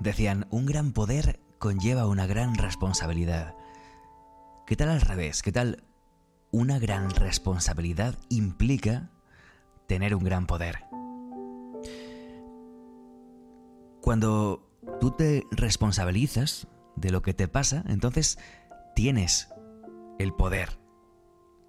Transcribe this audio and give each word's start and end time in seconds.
Decían, 0.00 0.46
un 0.50 0.66
gran 0.66 0.92
poder 0.92 1.40
conlleva 1.58 2.06
una 2.06 2.26
gran 2.26 2.54
responsabilidad. 2.54 3.54
¿Qué 4.66 4.76
tal 4.76 4.88
al 4.88 5.00
revés? 5.00 5.42
¿Qué 5.42 5.52
tal 5.52 5.84
una 6.52 6.78
gran 6.78 7.10
responsabilidad 7.10 8.18
implica 8.28 9.10
tener 9.86 10.14
un 10.14 10.24
gran 10.24 10.46
poder? 10.46 10.84
Cuando 14.00 14.66
tú 15.00 15.10
te 15.10 15.44
responsabilizas 15.50 16.66
de 16.96 17.10
lo 17.10 17.20
que 17.20 17.34
te 17.34 17.48
pasa, 17.48 17.84
entonces 17.86 18.38
tienes 18.94 19.48
el 20.18 20.32
poder. 20.32 20.78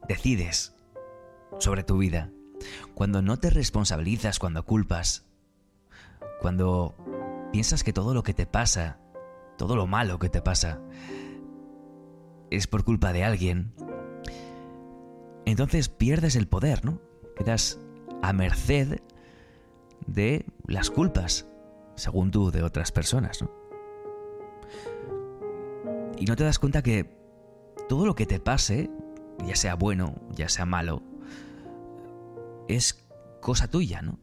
Decides 0.08 0.74
sobre 1.60 1.84
tu 1.84 1.98
vida. 1.98 2.32
Cuando 2.94 3.22
no 3.22 3.38
te 3.38 3.50
responsabilizas, 3.50 4.40
cuando 4.40 4.66
culpas, 4.66 5.26
cuando 6.42 6.96
piensas 7.52 7.84
que 7.84 7.94
todo 7.94 8.14
lo 8.14 8.24
que 8.24 8.34
te 8.34 8.48
pasa, 8.48 8.98
todo 9.58 9.76
lo 9.76 9.86
malo 9.86 10.18
que 10.18 10.30
te 10.30 10.42
pasa, 10.42 10.82
es 12.50 12.68
por 12.68 12.84
culpa 12.84 13.14
de 13.14 13.24
alguien, 13.24 13.74
entonces 15.46 15.88
pierdes 15.88 16.36
el 16.36 16.48
poder, 16.48 16.84
¿no? 16.84 17.00
Quedas 17.36 17.80
a 18.22 18.34
merced 18.34 19.02
de 20.08 20.46
las 20.66 20.90
culpas, 20.90 21.48
según 21.96 22.32
tú, 22.32 22.52
de 22.52 22.64
otras 22.64 22.92
personas, 22.92 23.42
¿no? 23.42 23.52
Y 26.18 26.26
no 26.26 26.36
te 26.36 26.44
das 26.44 26.60
cuenta 26.60 26.82
que 26.82 27.18
todo 27.88 28.06
lo 28.06 28.16
que 28.16 28.26
te 28.26 28.40
pase, 28.40 28.90
ya 29.46 29.56
sea 29.56 29.76
bueno, 29.76 30.16
ya 30.32 30.50
sea 30.50 30.66
malo, 30.66 31.04
es 32.68 33.08
cosa 33.42 33.68
tuya, 33.68 34.02
¿no? 34.02 34.20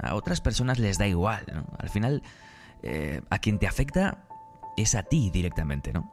A 0.00 0.14
otras 0.14 0.40
personas 0.40 0.78
les 0.78 0.98
da 0.98 1.06
igual, 1.06 1.44
¿no? 1.52 1.64
Al 1.78 1.90
final, 1.90 2.22
eh, 2.82 3.22
a 3.30 3.38
quien 3.38 3.58
te 3.58 3.66
afecta 3.66 4.24
es 4.76 4.94
a 4.94 5.02
ti 5.02 5.30
directamente, 5.30 5.92
¿no? 5.92 6.12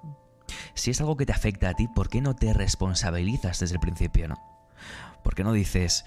Si 0.74 0.92
es 0.92 1.00
algo 1.00 1.18
que 1.18 1.26
te 1.26 1.32
afecta 1.32 1.70
a 1.70 1.74
ti, 1.74 1.88
¿por 1.88 2.10
qué 2.10 2.22
no 2.22 2.36
te 2.36 2.54
responsabilizas 2.54 3.60
desde 3.60 3.76
el 3.76 3.80
principio, 3.80 4.28
¿no? 4.28 4.38
¿Por 5.24 5.36
qué 5.36 5.44
no 5.44 5.54
dices, 5.54 6.06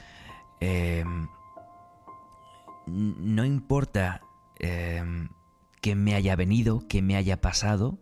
em, 0.60 1.28
no 2.86 3.44
importa 3.44 4.20
em, 4.58 5.28
que 5.80 5.94
me 5.94 6.14
haya 6.14 6.36
venido, 6.36 6.86
que 6.88 7.02
me 7.02 7.16
haya 7.16 7.40
pasado, 7.40 7.98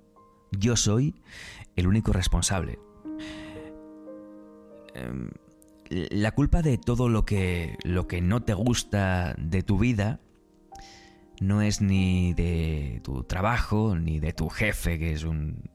yo 0.52 0.76
soy 0.76 1.22
el 1.76 1.86
único 1.86 2.12
responsable. 2.12 2.78
La 5.90 6.30
culpa 6.30 6.62
de 6.62 6.78
todo 6.78 7.08
lo 7.08 7.24
que, 7.24 7.76
lo 7.82 8.06
que 8.06 8.20
no 8.20 8.42
te 8.42 8.54
gusta 8.54 9.34
de 9.36 9.62
tu 9.64 9.76
vida 9.78 10.20
no 11.40 11.62
es 11.62 11.80
ni 11.80 12.32
de 12.34 13.00
tu 13.02 13.24
trabajo, 13.24 13.96
ni 13.96 14.20
de 14.20 14.32
tu 14.32 14.48
jefe, 14.48 14.98
que 14.98 15.12
es 15.12 15.24
un... 15.24 15.68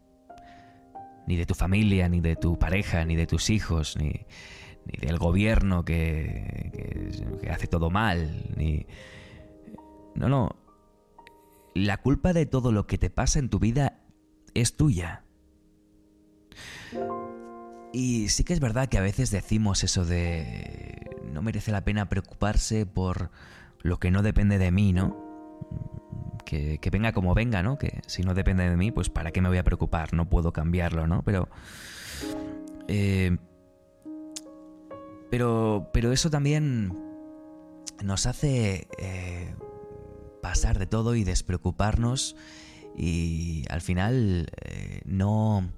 ni 1.27 1.35
de 1.35 1.45
tu 1.45 1.53
familia, 1.53 2.07
ni 2.07 2.21
de 2.21 2.37
tu 2.37 2.57
pareja, 2.57 3.03
ni 3.03 3.15
de 3.15 3.27
tus 3.27 3.49
hijos, 3.49 3.97
ni, 3.97 4.25
ni 4.85 5.05
del 5.05 5.17
gobierno 5.17 5.83
que, 5.83 6.71
que 7.41 7.49
hace 7.49 7.67
todo 7.67 7.89
mal, 7.89 8.53
ni... 8.55 8.85
No, 10.15 10.29
no. 10.29 10.55
La 11.73 11.97
culpa 11.97 12.31
de 12.31 12.45
todo 12.45 12.71
lo 12.71 12.87
que 12.87 12.97
te 12.97 13.09
pasa 13.09 13.39
en 13.39 13.49
tu 13.49 13.59
vida 13.59 14.01
es 14.53 14.77
tuya. 14.77 15.25
Y 17.95 18.27
sí 18.27 18.43
que 18.43 18.51
es 18.51 18.59
verdad 18.59 18.89
que 18.89 18.97
a 18.97 19.01
veces 19.01 19.31
decimos 19.31 19.85
eso 19.85 20.03
de 20.03 21.15
no 21.31 21.41
merece 21.41 21.71
la 21.71 21.85
pena 21.85 22.09
preocuparse 22.09 22.85
por 22.85 23.31
lo 23.83 23.99
que 24.01 24.11
no 24.11 24.21
depende 24.21 24.57
de 24.57 24.69
mí, 24.69 24.91
¿no? 24.91 25.15
Que, 26.45 26.77
venga 26.91 27.13
como 27.13 27.33
venga, 27.33 27.63
¿no? 27.63 27.77
Que 27.77 28.01
si 28.05 28.23
no 28.23 28.33
depende 28.33 28.69
de 28.69 28.75
mí, 28.75 28.91
pues 28.91 29.07
¿para 29.09 29.31
qué 29.31 29.39
me 29.39 29.47
voy 29.47 29.59
a 29.59 29.63
preocupar? 29.63 30.13
No 30.13 30.29
puedo 30.29 30.51
cambiarlo, 30.51 31.07
¿no? 31.07 31.21
Pero... 31.23 31.47
Eh, 32.89 33.37
pero, 35.31 35.89
pero 35.93 36.11
eso 36.11 36.29
también 36.29 36.91
nos 38.03 38.25
hace 38.25 38.89
eh, 38.99 39.55
pasar 40.41 40.79
de 40.79 40.85
todo 40.85 41.15
y 41.15 41.23
despreocuparnos 41.23 42.35
y 42.97 43.63
al 43.69 43.79
final 43.79 44.47
eh, 44.65 45.01
no 45.05 45.71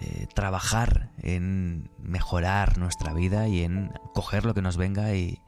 eh, 0.00 0.26
trabajar 0.34 1.10
en 1.22 1.90
mejorar 1.98 2.76
nuestra 2.76 3.14
vida 3.14 3.48
y 3.48 3.62
en 3.62 3.90
coger 4.12 4.44
lo 4.44 4.52
que 4.52 4.60
nos 4.60 4.76
venga 4.76 5.14
y, 5.14 5.40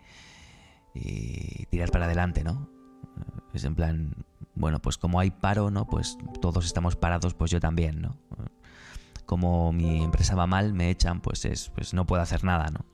tirar 1.70 1.92
para 1.92 2.06
adelante, 2.06 2.42
¿no? 2.42 2.68
Es 3.54 3.62
en 3.62 3.76
plan, 3.76 4.26
bueno, 4.56 4.80
pues 4.80 4.98
como 4.98 5.20
hay 5.20 5.30
paro, 5.30 5.70
¿no? 5.70 5.86
Pues 5.86 6.18
todos 6.40 6.66
estamos 6.66 6.96
parados, 6.96 7.34
pues 7.34 7.52
yo 7.52 7.60
también, 7.60 8.00
¿no? 8.00 8.16
Como 9.26 9.72
mi 9.72 10.02
empresa 10.02 10.34
va 10.34 10.48
mal, 10.48 10.72
me 10.72 10.90
echan, 10.90 11.20
pues 11.20 11.44
es, 11.44 11.70
pues 11.70 11.94
no 11.94 12.04
puedo 12.04 12.22
hacer 12.22 12.42
nada, 12.42 12.66
¿no? 12.72 12.84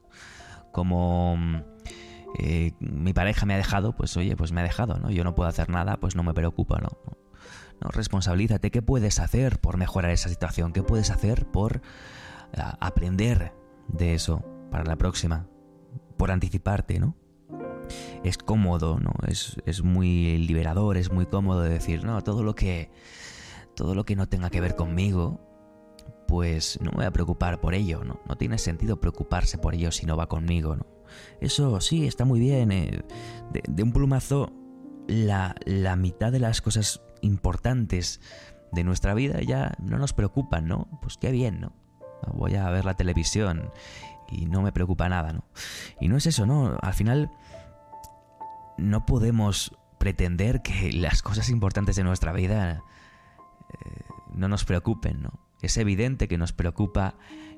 Como 0.71 1.35
eh, 2.37 2.73
mi 2.79 3.13
pareja 3.13 3.45
me 3.45 3.53
ha 3.53 3.57
dejado, 3.57 3.95
pues 3.95 4.15
oye, 4.17 4.35
pues 4.35 4.51
me 4.51 4.59
ha 4.61 4.63
dejado, 4.63 4.99
¿no? 4.99 5.09
Yo 5.09 5.23
no 5.23 5.33
puedo 5.33 5.49
hacer 5.49 5.69
nada, 5.69 5.97
pues 5.97 6.15
no 6.15 6.23
me 6.23 6.33
preocupa, 6.33 6.79
¿no? 6.79 6.89
¿No? 7.81 7.89
Responsabilízate, 7.89 8.71
¿qué 8.71 8.81
puedes 8.81 9.19
hacer 9.19 9.59
por 9.59 9.77
mejorar 9.77 10.11
esa 10.11 10.29
situación? 10.29 10.73
¿Qué 10.73 10.83
puedes 10.83 11.09
hacer 11.09 11.45
por 11.45 11.77
eh, 12.53 12.61
aprender 12.79 13.53
de 13.87 14.13
eso 14.13 14.43
para 14.71 14.83
la 14.83 14.97
próxima? 14.97 15.47
Por 16.17 16.31
anticiparte, 16.31 16.99
¿no? 16.99 17.15
Es 18.23 18.37
cómodo, 18.37 18.99
¿no? 18.99 19.13
Es, 19.27 19.57
es 19.65 19.83
muy 19.83 20.37
liberador, 20.39 20.97
es 20.97 21.11
muy 21.11 21.25
cómodo 21.25 21.61
decir, 21.61 22.03
no, 22.03 22.21
todo 22.23 22.43
lo 22.43 22.55
que. 22.55 22.89
Todo 23.75 23.93
lo 23.93 24.05
que 24.05 24.15
no 24.15 24.29
tenga 24.29 24.49
que 24.49 24.61
ver 24.61 24.77
conmigo, 24.77 25.41
pues 26.27 26.79
no 26.81 26.91
me 26.91 26.97
voy 26.97 27.05
a 27.05 27.11
preocupar 27.11 27.59
por 27.59 27.73
ello, 27.73 28.05
¿no? 28.05 28.21
No 28.25 28.37
tiene 28.37 28.57
sentido 28.57 29.01
preocuparse 29.01 29.57
por 29.57 29.75
ello 29.75 29.91
si 29.91 30.05
no 30.05 30.15
va 30.15 30.27
conmigo, 30.27 30.77
¿no? 30.77 30.85
Eso 31.41 31.81
sí, 31.81 32.07
está 32.07 32.25
muy 32.25 32.39
bien. 32.39 32.71
Eh, 32.71 33.03
de, 33.51 33.63
de, 33.67 33.83
un 33.83 33.91
plumazo, 33.91 34.51
la, 35.07 35.55
la 35.65 35.95
mitad 35.95 36.31
de 36.31 36.39
las 36.39 36.61
cosas 36.61 37.01
importantes 37.21 38.21
de 38.71 38.83
nuestra 38.83 39.13
vida 39.13 39.41
ya 39.41 39.73
no 39.81 39.97
nos 39.97 40.13
preocupan, 40.13 40.67
¿no? 40.67 40.87
Pues 41.01 41.17
qué 41.17 41.31
bien, 41.31 41.61
¿no? 41.61 41.73
Voy 42.33 42.55
a 42.55 42.69
ver 42.69 42.85
la 42.85 42.95
televisión 42.95 43.71
y 44.29 44.45
no 44.45 44.61
me 44.61 44.71
preocupa 44.71 45.09
nada, 45.09 45.33
¿no? 45.33 45.45
Y 45.99 46.07
no 46.07 46.17
es 46.17 46.25
eso, 46.25 46.45
¿no? 46.45 46.77
Al 46.81 46.93
final 46.93 47.31
no 48.77 49.05
podemos 49.05 49.75
pretender 49.97 50.61
que 50.61 50.91
las 50.91 51.21
cosas 51.21 51.49
importantes 51.49 51.95
de 51.95 52.03
nuestra 52.03 52.33
vida 52.33 52.83
eh, 53.73 54.01
no 54.33 54.47
nos 54.47 54.65
preocupen, 54.65 55.21
¿no? 55.21 55.44
Es 55.61 55.77
evidente 55.77 56.27
que 56.27 56.37
nos 56.37 56.53
preocupa 56.53 57.15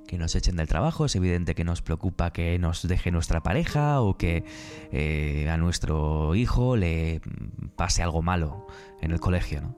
que 0.08 0.18
nos 0.18 0.36
echen 0.36 0.56
del 0.56 0.68
trabajo, 0.68 1.06
es 1.06 1.16
evidente 1.16 1.54
que 1.54 1.66
nos 1.66 1.82
preocupa 1.82 2.32
que 2.32 2.58
nos 2.58 2.88
deje 2.88 3.12
nuestra 3.12 3.44
pareja 3.44 4.02
o 4.02 4.18
que 4.18 4.46
eh, 4.92 5.50
a 5.50 5.58
nuestro 5.58 6.34
hijo 6.34 6.78
le 6.78 7.22
pase 7.76 8.02
algo 8.02 8.22
malo 8.22 8.68
en 9.02 9.12
el 9.12 9.20
colegio. 9.20 9.76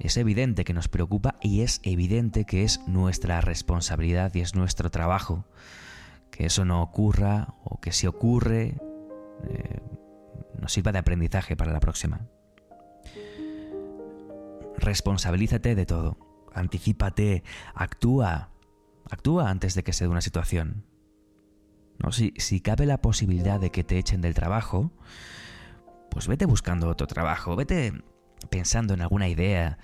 Es 0.00 0.16
evidente 0.16 0.64
que 0.64 0.72
nos 0.72 0.88
preocupa 0.88 1.36
y 1.42 1.60
es 1.60 1.80
evidente 1.84 2.46
que 2.46 2.64
es 2.64 2.80
nuestra 2.86 3.42
responsabilidad 3.42 4.34
y 4.34 4.40
es 4.40 4.54
nuestro 4.54 4.90
trabajo 4.90 5.44
que 6.30 6.46
eso 6.46 6.64
no 6.64 6.82
ocurra 6.82 7.54
o 7.64 7.80
que 7.80 7.92
si 7.92 8.06
ocurre 8.06 8.78
eh, 9.46 9.80
nos 10.58 10.72
sirva 10.72 10.92
de 10.92 10.98
aprendizaje 10.98 11.54
para 11.54 11.72
la 11.72 11.80
próxima. 11.80 12.22
Responsabilízate 14.78 15.74
de 15.74 15.84
todo, 15.84 16.16
anticípate, 16.54 17.42
actúa, 17.74 18.50
actúa 19.10 19.50
antes 19.50 19.74
de 19.74 19.82
que 19.82 19.92
se 19.92 20.04
dé 20.04 20.10
una 20.10 20.20
situación. 20.20 20.84
¿No? 21.98 22.12
Si, 22.12 22.32
si 22.38 22.60
cabe 22.60 22.86
la 22.86 23.02
posibilidad 23.02 23.60
de 23.60 23.70
que 23.70 23.84
te 23.84 23.98
echen 23.98 24.20
del 24.20 24.34
trabajo, 24.34 24.92
pues 26.10 26.28
vete 26.28 26.46
buscando 26.46 26.88
otro 26.88 27.06
trabajo, 27.06 27.56
vete 27.56 27.92
pensando 28.48 28.94
en 28.94 29.02
alguna 29.02 29.28
idea 29.28 29.78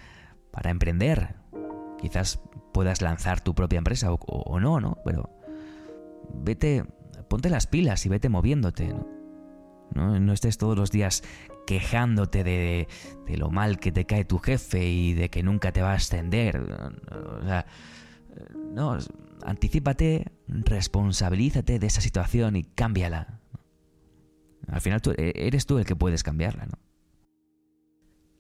para 0.51 0.71
emprender. 0.71 1.37
Quizás 1.99 2.41
puedas 2.73 3.01
lanzar 3.03 3.41
tu 3.41 3.55
propia 3.55 3.79
empresa 3.79 4.13
o, 4.13 4.61
no, 4.61 4.81
¿no? 4.81 4.99
Pero 5.05 5.31
vete, 6.35 6.85
ponte 7.29 7.51
las 7.51 7.67
pilas 7.67 8.05
y 8.07 8.09
vete 8.09 8.29
moviéndote, 8.29 8.89
¿no? 8.89 9.16
No, 9.95 10.33
estés 10.33 10.59
todos 10.59 10.77
los 10.77 10.91
días 10.91 11.23
quejándote 11.67 12.45
de, 12.45 12.89
lo 13.37 13.51
mal 13.51 13.79
que 13.79 13.93
te 13.93 14.05
cae 14.05 14.25
tu 14.25 14.39
jefe 14.39 14.87
y 14.87 15.15
de 15.15 15.31
que 15.31 15.43
nunca 15.43 15.73
te 15.73 15.83
va 15.83 15.93
a 15.93 15.97
ascender. 15.97 16.59
O 16.59 17.45
sea, 17.45 17.67
no, 18.75 18.99
anticípate, 19.43 20.33
responsabilízate 20.49 21.79
de 21.79 21.87
esa 21.87 22.01
situación 22.01 22.57
y 22.57 22.65
cámbiala. 22.65 23.41
Al 24.69 24.81
final 24.81 25.01
tú, 25.01 25.13
e, 25.17 25.33
eres 25.35 25.67
tú 25.67 25.79
el 25.79 25.87
que 25.87 25.97
puedes 25.97 26.23
cambiarla, 26.23 26.67
¿no? 26.67 26.79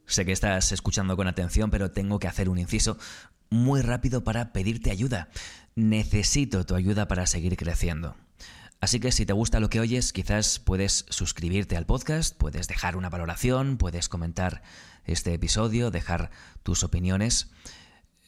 Sé 0.06 0.24
que 0.24 0.32
estás 0.32 0.70
escuchando 0.70 1.16
con 1.16 1.26
atención, 1.26 1.70
pero 1.70 1.90
tengo 1.90 2.20
que 2.20 2.28
hacer 2.28 2.48
un 2.48 2.58
inciso 2.58 2.96
muy 3.50 3.80
rápido 3.80 4.22
para 4.22 4.52
pedirte 4.52 4.90
ayuda. 4.90 5.28
Necesito 5.74 6.64
tu 6.64 6.74
ayuda 6.74 7.08
para 7.08 7.26
seguir 7.26 7.56
creciendo. 7.56 8.16
Así 8.86 9.00
que 9.00 9.10
si 9.10 9.26
te 9.26 9.32
gusta 9.32 9.58
lo 9.58 9.68
que 9.68 9.80
oyes, 9.80 10.12
quizás 10.12 10.60
puedes 10.60 11.06
suscribirte 11.08 11.76
al 11.76 11.86
podcast, 11.86 12.36
puedes 12.36 12.68
dejar 12.68 12.94
una 12.94 13.08
valoración, 13.08 13.78
puedes 13.78 14.08
comentar 14.08 14.62
este 15.06 15.34
episodio, 15.34 15.90
dejar 15.90 16.30
tus 16.62 16.84
opiniones. 16.84 17.50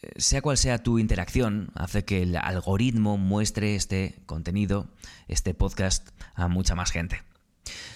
Eh, 0.02 0.10
sea 0.16 0.42
cual 0.42 0.56
sea 0.56 0.82
tu 0.82 0.98
interacción, 0.98 1.70
hace 1.76 2.04
que 2.04 2.22
el 2.22 2.36
algoritmo 2.36 3.16
muestre 3.18 3.76
este 3.76 4.20
contenido, 4.26 4.88
este 5.28 5.54
podcast, 5.54 6.08
a 6.34 6.48
mucha 6.48 6.74
más 6.74 6.90
gente. 6.90 7.22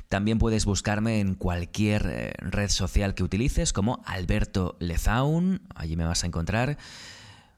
También 0.08 0.38
puedes 0.38 0.64
buscarme 0.64 1.18
en 1.18 1.34
cualquier 1.34 2.06
eh, 2.06 2.32
red 2.38 2.68
social 2.68 3.16
que 3.16 3.24
utilices 3.24 3.72
como 3.72 4.04
Alberto 4.06 4.76
Lezaun, 4.78 5.62
allí 5.74 5.96
me 5.96 6.04
vas 6.04 6.22
a 6.22 6.28
encontrar. 6.28 6.78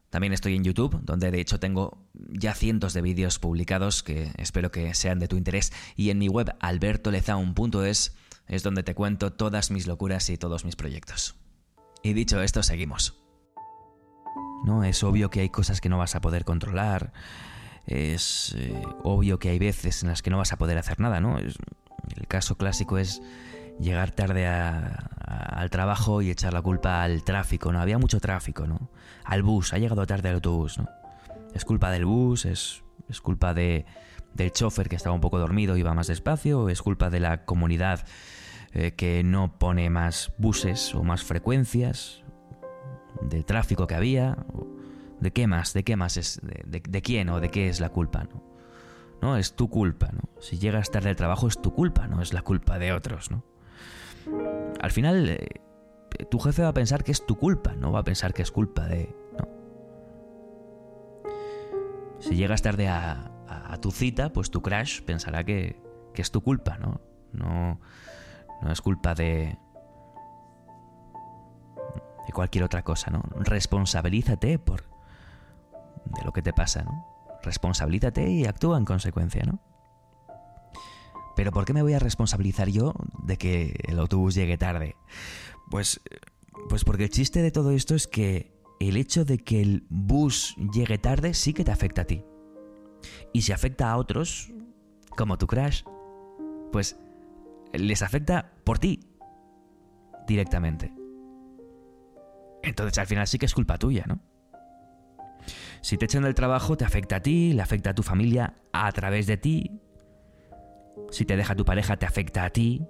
También 0.09 0.33
estoy 0.33 0.55
en 0.55 0.63
YouTube, 0.63 0.99
donde 1.03 1.31
de 1.31 1.41
hecho 1.41 1.59
tengo 1.59 1.97
ya 2.13 2.53
cientos 2.53 2.93
de 2.93 3.01
vídeos 3.01 3.39
publicados 3.39 4.03
que 4.03 4.31
espero 4.37 4.71
que 4.71 4.93
sean 4.93 5.19
de 5.19 5.27
tu 5.27 5.35
interés. 5.35 5.73
Y 5.95 6.09
en 6.09 6.19
mi 6.19 6.27
web 6.27 6.55
albertolezaun.es 6.59 8.15
es 8.47 8.63
donde 8.63 8.83
te 8.83 8.95
cuento 8.95 9.33
todas 9.33 9.71
mis 9.71 9.87
locuras 9.87 10.29
y 10.29 10.37
todos 10.37 10.65
mis 10.65 10.75
proyectos. 10.75 11.35
Y 12.03 12.13
dicho 12.13 12.41
esto, 12.41 12.63
seguimos. 12.63 13.15
No, 14.63 14.83
es 14.83 15.03
obvio 15.03 15.29
que 15.29 15.41
hay 15.41 15.49
cosas 15.49 15.81
que 15.81 15.89
no 15.89 15.97
vas 15.97 16.15
a 16.15 16.21
poder 16.21 16.45
controlar. 16.45 17.11
Es 17.87 18.55
eh, 18.57 18.81
obvio 19.03 19.37
que 19.37 19.49
hay 19.49 19.59
veces 19.59 20.03
en 20.03 20.09
las 20.09 20.21
que 20.21 20.29
no 20.29 20.37
vas 20.37 20.53
a 20.53 20.57
poder 20.57 20.77
hacer 20.77 20.99
nada, 20.99 21.19
¿no? 21.19 21.37
el 21.37 22.27
caso 22.27 22.55
clásico 22.55 22.97
es 22.97 23.21
llegar 23.79 24.11
tarde 24.11 24.47
al 24.47 25.69
trabajo 25.69 26.21
y 26.21 26.29
echar 26.29 26.53
la 26.53 26.61
culpa 26.61 27.03
al 27.03 27.23
tráfico, 27.23 27.71
¿no? 27.71 27.79
Había 27.79 27.97
mucho 27.97 28.19
tráfico, 28.19 28.67
¿no? 28.67 28.89
Al 29.23 29.43
bus, 29.43 29.73
ha 29.73 29.77
llegado 29.77 30.05
tarde 30.05 30.29
al 30.29 30.35
autobús, 30.35 30.77
¿no? 30.77 30.89
Es 31.53 31.65
culpa 31.65 31.91
del 31.91 32.05
bus, 32.05 32.45
es, 32.45 32.83
es 33.09 33.21
culpa 33.21 33.53
de, 33.53 33.85
del 34.33 34.51
chofer 34.51 34.89
que 34.89 34.95
estaba 34.95 35.15
un 35.15 35.21
poco 35.21 35.39
dormido 35.39 35.77
y 35.77 35.83
va 35.83 35.93
más 35.93 36.07
despacio, 36.07 36.69
es 36.69 36.81
culpa 36.81 37.09
de 37.09 37.19
la 37.19 37.45
comunidad 37.45 38.05
eh, 38.73 38.91
que 38.91 39.23
no 39.23 39.57
pone 39.57 39.89
más 39.89 40.33
buses 40.37 40.93
o 40.95 41.03
más 41.03 41.23
frecuencias, 41.23 42.23
del 43.21 43.45
tráfico 43.45 43.87
que 43.87 43.95
había, 43.95 44.37
de 45.21 45.31
qué 45.31 45.47
más, 45.47 45.73
de 45.73 45.83
qué 45.83 45.95
más 45.95 46.17
es, 46.17 46.41
de 46.43 47.01
quién 47.01 47.29
o 47.29 47.39
de 47.39 47.49
qué 47.49 47.69
es 47.69 47.79
la 47.79 47.89
culpa, 47.89 48.25
¿no? 48.25 48.43
No, 49.21 49.37
es 49.37 49.55
tu 49.55 49.69
culpa, 49.69 50.09
¿no? 50.11 50.29
Si 50.39 50.59
llegas 50.59 50.91
tarde 50.91 51.09
al 51.09 51.15
trabajo 51.15 51.47
es 51.47 51.61
tu 51.61 51.73
culpa, 51.73 52.07
no 52.07 52.21
es 52.21 52.33
la 52.33 52.41
culpa 52.41 52.77
de 52.77 52.91
otros, 52.91 53.31
¿no? 53.31 53.43
Al 54.81 54.91
final, 54.91 55.29
eh, 55.29 55.61
tu 56.29 56.39
jefe 56.39 56.63
va 56.63 56.69
a 56.69 56.73
pensar 56.73 57.03
que 57.03 57.11
es 57.11 57.25
tu 57.25 57.37
culpa, 57.37 57.75
no 57.75 57.91
va 57.91 57.99
a 57.99 58.03
pensar 58.03 58.33
que 58.33 58.41
es 58.41 58.51
culpa 58.51 58.87
de... 58.87 59.15
No. 59.37 59.47
Si 62.19 62.35
llegas 62.35 62.61
tarde 62.61 62.87
a, 62.87 63.31
tu 63.81 63.91
cita, 63.91 64.31
pues 64.31 64.49
tu 64.51 64.61
crash 64.61 65.01
pensará 65.01 65.43
que, 65.43 65.81
es 66.15 66.31
tu 66.31 66.41
culpa, 66.41 66.77
¿no? 66.77 67.01
No, 67.33 67.79
no 68.61 68.71
es 68.71 68.81
culpa 68.81 69.13
de, 69.13 69.57
de 72.25 72.33
cualquier 72.33 72.63
otra 72.63 72.83
cosa, 72.83 73.11
¿no? 73.11 73.21
Responsabilízate 73.35 74.57
por 74.59 74.83
de 76.05 76.23
lo 76.23 76.31
que 76.31 76.41
te 76.41 76.53
pasa, 76.53 76.83
¿no? 76.83 77.05
Responsabilízate 77.43 78.29
y 78.29 78.45
actúa 78.45 78.77
en 78.77 78.85
consecuencia, 78.85 79.43
¿no? 79.43 79.59
Pero 81.35 81.51
¿por 81.51 81.65
qué 81.65 81.73
me 81.73 81.81
voy 81.81 81.93
a 81.93 81.99
responsabilizar 81.99 82.69
yo 82.69 82.93
de 83.23 83.37
que 83.37 83.77
el 83.87 83.99
autobús 83.99 84.35
llegue 84.35 84.57
tarde? 84.57 84.95
Pues, 85.69 86.01
pues 86.69 86.83
porque 86.83 87.03
el 87.03 87.09
chiste 87.09 87.41
de 87.41 87.51
todo 87.51 87.71
esto 87.71 87.95
es 87.95 88.07
que 88.07 88.53
el 88.79 88.97
hecho 88.97 89.25
de 89.25 89.37
que 89.39 89.61
el 89.61 89.85
bus 89.89 90.55
llegue 90.73 90.97
tarde 90.97 91.33
sí 91.33 91.53
que 91.53 91.63
te 91.63 91.71
afecta 91.71 92.01
a 92.01 92.05
ti. 92.05 92.23
Y 93.33 93.41
si 93.41 93.51
afecta 93.51 93.91
a 93.91 93.97
otros, 93.97 94.51
como 95.15 95.37
tu 95.37 95.47
crash, 95.47 95.83
pues 96.71 96.97
les 97.73 98.01
afecta 98.01 98.53
por 98.63 98.79
ti 98.79 99.11
directamente. 100.27 100.93
Entonces 102.63 102.97
al 102.97 103.07
final 103.07 103.27
sí 103.27 103.37
que 103.37 103.45
es 103.45 103.53
culpa 103.53 103.77
tuya, 103.77 104.05
¿no? 104.07 104.19
Si 105.81 105.97
te 105.97 106.05
echan 106.05 106.23
del 106.23 106.33
trabajo, 106.33 106.77
te 106.77 106.85
afecta 106.85 107.17
a 107.17 107.19
ti, 107.21 107.53
le 107.53 107.61
afecta 107.61 107.91
a 107.91 107.95
tu 107.95 108.01
familia 108.01 108.55
a 108.73 108.91
través 108.91 109.27
de 109.27 109.37
ti, 109.37 109.79
si 111.11 111.25
te 111.25 111.37
deja 111.37 111.55
tu 111.55 111.65
pareja, 111.65 111.97
te 111.97 112.05
afecta 112.05 112.43
a 112.43 112.49
ti. 112.49 112.85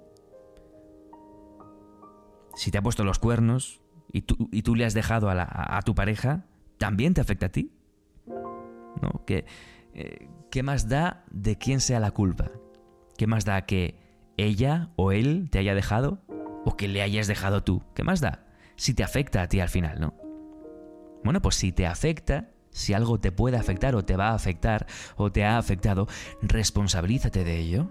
Si 2.54 2.70
te 2.70 2.78
ha 2.78 2.82
puesto 2.82 3.04
los 3.04 3.18
cuernos 3.18 3.80
y 4.12 4.22
tú, 4.22 4.48
y 4.52 4.62
tú 4.62 4.74
le 4.74 4.84
has 4.84 4.94
dejado 4.94 5.28
a, 5.30 5.82
tu 5.84 5.94
pareja, 5.94 6.46
también 6.78 7.14
te 7.14 7.20
afecta 7.20 7.46
a 7.46 7.48
ti. 7.50 7.72
¿No? 8.26 9.24
¿Qué, 9.26 9.44
eh, 9.94 10.28
¿Qué 10.50 10.62
más 10.62 10.88
da 10.88 11.24
de 11.30 11.56
quién 11.56 11.80
sea 11.80 12.00
la 12.00 12.12
culpa? 12.12 12.50
¿Qué 13.16 13.26
más 13.26 13.44
da 13.44 13.66
que 13.66 13.98
ella 14.36 14.90
o 14.96 15.12
él 15.12 15.48
te 15.50 15.58
haya 15.58 15.74
dejado 15.74 16.22
o 16.64 16.76
que 16.76 16.88
le 16.88 17.02
hayas 17.02 17.26
dejado 17.26 17.62
tú? 17.62 17.82
¿Qué 17.94 18.02
más 18.02 18.20
da? 18.20 18.46
Si 18.76 18.94
te 18.94 19.04
afecta 19.04 19.42
a 19.42 19.48
ti 19.48 19.60
al 19.60 19.68
final, 19.68 20.00
¿no? 20.00 20.14
Bueno, 21.24 21.42
pues 21.42 21.56
si 21.56 21.72
te 21.72 21.86
afecta, 21.86 22.50
si 22.76 22.92
algo 22.92 23.18
te 23.18 23.32
puede 23.32 23.56
afectar 23.56 23.96
o 23.96 24.04
te 24.04 24.16
va 24.16 24.28
a 24.28 24.34
afectar 24.34 24.86
o 25.16 25.32
te 25.32 25.44
ha 25.44 25.56
afectado, 25.56 26.06
responsabilízate 26.42 27.42
de 27.42 27.58
ello. 27.58 27.90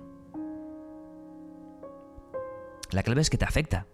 La 2.91 3.01
clave 3.01 3.21
es 3.21 3.31
que 3.31 3.39
te 3.39 3.45
afecta. 3.45 3.87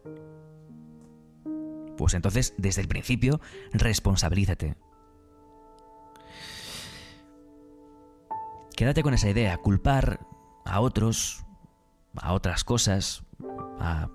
Pues 1.97 2.13
entonces, 2.13 2.53
desde 2.57 2.81
el 2.81 2.89
principio, 2.89 3.39
responsabilízate. 3.71 4.75
Quédate 8.75 9.01
con 9.01 9.13
esa 9.13 9.29
idea, 9.29 9.57
culpar 9.57 10.19
a 10.65 10.81
otros, 10.81 11.45
a 12.17 12.33
otras 12.33 12.65
cosas, 12.65 13.23
a, 13.79 14.09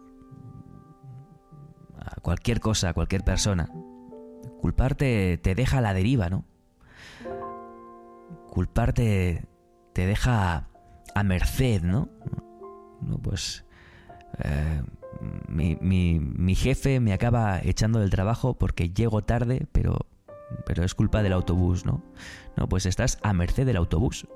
a 1.98 2.20
cualquier 2.20 2.60
cosa, 2.60 2.90
a 2.90 2.94
cualquier 2.94 3.24
persona. 3.24 3.70
Culparte 4.60 5.38
te 5.38 5.54
deja 5.54 5.78
a 5.78 5.80
la 5.80 5.94
deriva, 5.94 6.28
¿no? 6.28 6.44
Culparte 8.56 9.44
te 9.92 10.06
deja 10.06 10.70
a 11.14 11.22
merced, 11.24 11.82
¿no? 11.82 12.08
No, 13.02 13.18
pues 13.18 13.66
eh, 14.42 14.82
mi, 15.46 15.76
mi, 15.78 16.54
jefe 16.54 16.98
me 17.00 17.12
acaba 17.12 17.60
echando 17.62 17.98
del 17.98 18.08
trabajo 18.08 18.54
porque 18.54 18.88
llego 18.88 19.22
tarde, 19.22 19.66
pero, 19.72 20.06
pero 20.64 20.84
es 20.84 20.94
culpa 20.94 21.22
del 21.22 21.34
autobús, 21.34 21.84
¿no? 21.84 22.02
No, 22.56 22.66
pues 22.66 22.86
estás 22.86 23.18
a 23.22 23.34
merced 23.34 23.66
del 23.66 23.76
autobús, 23.76 24.26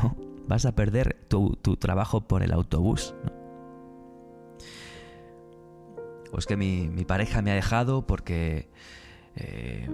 ¿no? 0.00 0.16
Vas 0.46 0.64
a 0.64 0.76
perder 0.76 1.16
tu, 1.26 1.56
trabajo 1.80 2.20
por 2.20 2.44
el 2.44 2.52
autobús, 2.52 3.12
¿no? 3.24 3.32
O 6.30 6.38
es 6.38 6.46
que 6.46 6.56
mi, 6.56 6.88
mi 6.88 7.04
pareja 7.04 7.42
me 7.42 7.50
ha 7.50 7.54
dejado 7.56 8.06
porque... 8.06 8.70
Eh, 9.34 9.88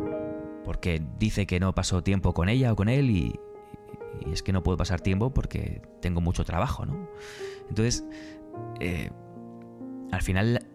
porque 0.65 1.03
dice 1.19 1.47
que 1.47 1.61
no 1.61 1.75
pasó 1.75 2.03
tiempo 2.03 2.33
con 2.33 2.49
ella 2.49 2.73
o 2.73 2.77
con 2.77 2.89
él 2.89 3.11
y, 3.11 3.39
y 4.21 4.33
es 4.33 4.43
que 4.43 4.53
no 4.53 4.63
puedo 4.63 4.77
pasar 4.77 5.01
tiempo 5.01 5.33
porque 5.33 5.83
tengo 6.01 6.21
mucho 6.21 6.45
trabajo, 6.45 6.87
¿no? 6.87 7.09
Entonces, 7.69 8.05
eh, 8.81 9.11
al 10.13 10.23
final, 10.23 10.67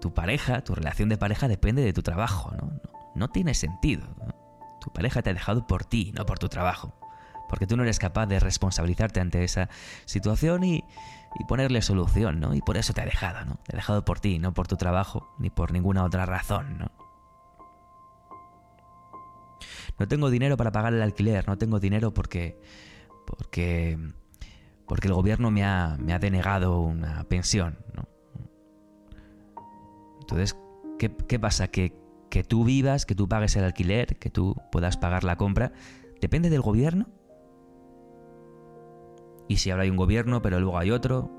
tu 0.00 0.12
pareja, 0.12 0.62
tu 0.62 0.74
relación 0.74 1.08
de 1.08 1.16
pareja 1.16 1.48
depende 1.48 1.82
de 1.82 1.92
tu 1.92 2.02
trabajo, 2.02 2.52
¿no? 2.56 2.72
No, 3.14 3.28
tiene 3.28 3.54
sentido. 3.54 4.06
Tu 4.80 4.90
pareja 4.92 5.22
te 5.22 5.30
ha 5.30 5.34
dejado 5.34 5.66
por 5.66 5.84
ti, 5.84 6.12
no 6.16 6.26
por 6.26 6.38
tu 6.38 6.48
trabajo. 6.48 6.94
Porque 7.48 7.66
tú 7.66 7.76
no 7.76 7.82
eres 7.82 7.98
capaz 7.98 8.26
de 8.26 8.40
responsabilizarte 8.40 9.20
ante 9.20 9.44
esa 9.44 9.68
situación 10.06 10.64
y, 10.64 10.84
y 11.38 11.44
ponerle 11.44 11.82
solución, 11.82 12.40
¿no? 12.40 12.54
Y 12.54 12.62
por 12.62 12.76
eso 12.76 12.94
te 12.94 13.02
ha 13.02 13.04
dejado, 13.04 13.44
¿no? 13.44 13.56
Te 13.64 13.74
ha 13.74 13.76
dejado 13.76 14.04
por 14.04 14.20
ti, 14.20 14.38
no 14.38 14.54
por 14.54 14.66
tu 14.66 14.76
trabajo, 14.76 15.34
ni 15.38 15.50
por 15.50 15.72
ninguna 15.72 16.04
otra 16.04 16.24
razón, 16.24 16.78
¿no? 16.78 17.01
No 19.98 20.08
tengo 20.08 20.30
dinero 20.30 20.56
para 20.56 20.72
pagar 20.72 20.94
el 20.94 21.02
alquiler, 21.02 21.46
no 21.46 21.58
tengo 21.58 21.80
dinero 21.80 22.12
porque. 22.12 22.58
porque. 23.26 23.98
porque 24.86 25.08
el 25.08 25.14
gobierno 25.14 25.50
me 25.50 25.64
ha, 25.64 25.96
me 26.00 26.12
ha 26.12 26.18
denegado 26.18 26.80
una 26.80 27.24
pensión, 27.24 27.78
¿no? 27.94 28.08
Entonces, 30.20 30.56
¿qué, 30.98 31.14
qué 31.28 31.38
pasa? 31.38 31.68
¿Que, 31.68 31.94
que 32.30 32.44
tú 32.44 32.64
vivas, 32.64 33.04
que 33.04 33.14
tú 33.14 33.28
pagues 33.28 33.56
el 33.56 33.64
alquiler, 33.64 34.16
que 34.16 34.30
tú 34.30 34.56
puedas 34.70 34.96
pagar 34.96 35.22
la 35.22 35.36
compra, 35.36 35.72
¿depende 36.20 36.48
del 36.48 36.62
gobierno? 36.62 37.10
Y 39.48 39.58
si 39.58 39.70
ahora 39.70 39.82
hay 39.82 39.90
un 39.90 39.96
gobierno, 39.96 40.40
pero 40.40 40.58
luego 40.58 40.78
hay 40.78 40.90
otro, 40.90 41.30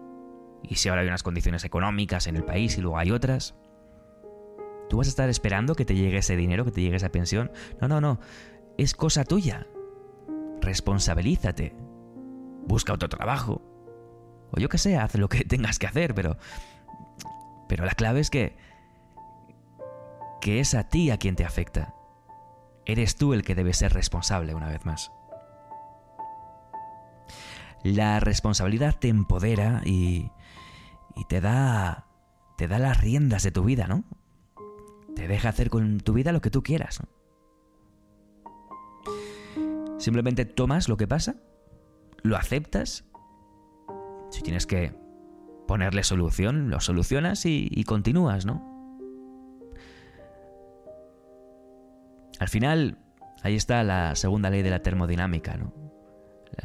y 0.61 0.75
si 0.75 0.89
ahora 0.89 1.01
hay 1.01 1.07
unas 1.07 1.23
condiciones 1.23 1.63
económicas 1.63 2.27
en 2.27 2.35
el 2.35 2.43
país 2.43 2.77
y 2.77 2.81
luego 2.81 2.99
hay 2.99 3.09
otras, 3.09 3.55
¿Tú 4.93 4.97
vas 4.97 5.07
a 5.07 5.09
estar 5.09 5.27
esperando 5.27 5.73
que 5.73 5.85
te 5.85 5.95
llegue 5.95 6.19
ese 6.19 6.35
dinero, 6.35 6.65
que 6.65 6.71
te 6.71 6.81
llegue 6.81 6.97
esa 6.97 7.09
pensión? 7.09 7.51
No, 7.81 7.87
no, 7.87 7.99
no. 7.99 8.19
Es 8.77 8.93
cosa 8.93 9.23
tuya. 9.23 9.65
Responsabilízate. 10.61 11.75
Busca 12.67 12.93
otro 12.93 13.09
trabajo. 13.09 13.63
O 14.51 14.59
yo 14.59 14.69
que 14.69 14.77
sé, 14.77 14.95
haz 14.95 15.15
lo 15.15 15.29
que 15.29 15.45
tengas 15.45 15.79
que 15.79 15.87
hacer, 15.87 16.13
pero... 16.13 16.37
Pero 17.67 17.85
la 17.85 17.93
clave 17.93 18.19
es 18.19 18.29
que... 18.29 18.55
Que 20.41 20.59
es 20.59 20.75
a 20.75 20.89
ti 20.89 21.09
a 21.09 21.17
quien 21.17 21.35
te 21.35 21.43
afecta. 21.43 21.95
Eres 22.85 23.15
tú 23.15 23.33
el 23.33 23.43
que 23.43 23.55
debe 23.55 23.73
ser 23.73 23.93
responsable 23.93 24.53
una 24.53 24.69
vez 24.69 24.85
más. 24.85 25.11
La 27.81 28.19
responsabilidad 28.19 28.99
te 28.99 29.07
empodera 29.07 29.81
y, 29.85 30.29
y 31.15 31.25
te 31.25 31.41
da 31.41 32.05
te 32.57 32.67
da 32.67 32.77
las 32.77 33.01
riendas 33.01 33.41
de 33.41 33.51
tu 33.51 33.63
vida, 33.63 33.87
¿no? 33.87 34.03
Te 35.15 35.27
deja 35.27 35.49
hacer 35.49 35.69
con 35.69 35.99
tu 35.99 36.13
vida 36.13 36.31
lo 36.31 36.41
que 36.41 36.49
tú 36.49 36.63
quieras. 36.63 37.01
Simplemente 39.97 40.45
tomas 40.45 40.89
lo 40.89 40.97
que 40.97 41.07
pasa, 41.07 41.35
lo 42.23 42.35
aceptas. 42.35 43.05
Si 44.31 44.41
tienes 44.41 44.65
que 44.65 44.93
ponerle 45.67 46.03
solución, 46.03 46.69
lo 46.69 46.79
solucionas 46.79 47.45
y, 47.45 47.67
y 47.71 47.83
continúas, 47.83 48.45
¿no? 48.45 48.73
Al 52.39 52.49
final, 52.49 52.97
ahí 53.43 53.55
está 53.55 53.83
la 53.83 54.15
segunda 54.15 54.49
ley 54.49 54.63
de 54.63 54.71
la 54.71 54.81
termodinámica, 54.81 55.55
¿no? 55.55 55.73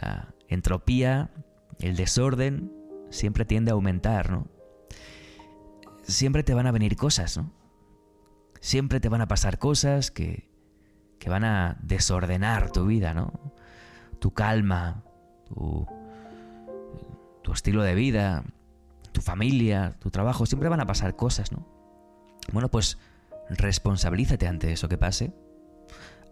La 0.01 0.35
entropía, 0.49 1.31
el 1.79 1.95
desorden, 1.95 2.73
siempre 3.11 3.45
tiende 3.45 3.71
a 3.71 3.75
aumentar, 3.75 4.31
¿no? 4.31 4.47
Siempre 6.03 6.43
te 6.43 6.55
van 6.55 6.67
a 6.67 6.73
venir 6.73 6.97
cosas, 6.97 7.37
¿no? 7.37 7.53
Siempre 8.61 9.01
te 9.01 9.09
van 9.09 9.21
a 9.21 9.29
pasar 9.29 9.59
cosas 9.59 10.11
que, 10.11 10.51
que 11.19 11.31
van 11.31 11.45
a 11.45 11.79
desordenar 11.83 12.71
tu 12.71 12.87
vida, 12.87 13.15
¿no? 13.15 13.33
Tu 14.19 14.33
calma, 14.33 15.05
tu, 15.45 15.87
tu 17.43 17.53
estilo 17.53 17.83
de 17.83 17.95
vida, 17.95 18.45
tu 19.13 19.21
familia, 19.21 19.97
tu 20.01 20.11
trabajo, 20.11 20.47
siempre 20.47 20.69
van 20.69 20.81
a 20.81 20.87
pasar 20.87 21.17
cosas, 21.17 21.53
¿no? 21.53 21.67
Bueno, 22.53 22.69
pues 22.69 22.99
responsabilízate 23.51 24.47
ante 24.47 24.73
eso 24.73 24.89
que 24.89 24.99
pase, 24.99 25.33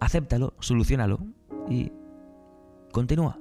acéptalo, 0.01 0.55
solucionalo 0.61 1.21
y 1.69 1.93
continúa. 2.93 3.39